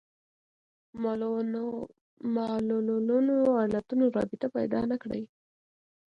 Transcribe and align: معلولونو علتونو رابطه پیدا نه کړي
معلولونو 2.33 3.35
علتونو 3.61 4.05
رابطه 4.17 4.47
پیدا 4.55 4.79
نه 4.91 4.97
کړي 5.03 5.23